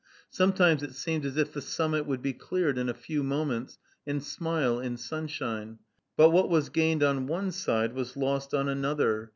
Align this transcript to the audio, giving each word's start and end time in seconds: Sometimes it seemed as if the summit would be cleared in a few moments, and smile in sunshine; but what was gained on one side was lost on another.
Sometimes 0.31 0.81
it 0.81 0.95
seemed 0.95 1.27
as 1.27 1.37
if 1.37 1.53
the 1.53 1.61
summit 1.61 2.07
would 2.07 2.23
be 2.23 2.33
cleared 2.33 2.79
in 2.79 2.89
a 2.89 2.93
few 2.95 3.21
moments, 3.21 3.77
and 4.07 4.23
smile 4.23 4.79
in 4.79 4.97
sunshine; 4.97 5.77
but 6.17 6.31
what 6.31 6.49
was 6.49 6.69
gained 6.69 7.03
on 7.03 7.27
one 7.27 7.51
side 7.51 7.93
was 7.93 8.17
lost 8.17 8.51
on 8.51 8.67
another. 8.67 9.29